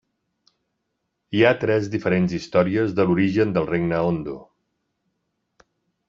Hi 1.39 1.41
ha 1.43 1.57
tres 1.63 1.89
diferents 1.95 2.33
històries 2.37 2.95
de 2.99 3.05
l'origen 3.09 3.53
del 3.57 3.67
regne 3.73 3.99
Ondo. 4.07 4.39